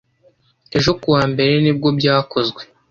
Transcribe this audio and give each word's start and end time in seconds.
Ejo 0.77 0.91
kuwa 1.01 1.23
mbere 1.31 1.53
nibwo 1.63 1.87
byakozwe 1.99 2.61